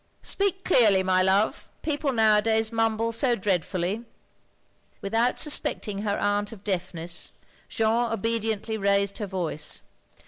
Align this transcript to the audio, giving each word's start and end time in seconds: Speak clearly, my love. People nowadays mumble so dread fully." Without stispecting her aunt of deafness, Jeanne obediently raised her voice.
Speak 0.23 0.63
clearly, 0.65 1.03
my 1.03 1.21
love. 1.21 1.69
People 1.83 2.11
nowadays 2.11 2.71
mumble 2.71 3.11
so 3.11 3.35
dread 3.35 3.63
fully." 3.63 4.03
Without 4.99 5.35
stispecting 5.37 6.01
her 6.01 6.17
aunt 6.17 6.51
of 6.51 6.63
deafness, 6.63 7.31
Jeanne 7.69 8.11
obediently 8.11 8.79
raised 8.79 9.19
her 9.19 9.27
voice. 9.27 9.83